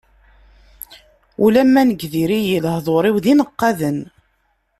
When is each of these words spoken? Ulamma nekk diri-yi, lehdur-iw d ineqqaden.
Ulamma 1.45 1.81
nekk 1.87 2.01
diri-yi, 2.11 2.57
lehdur-iw 2.65 3.17
d 3.23 3.25
ineqqaden. 3.31 3.97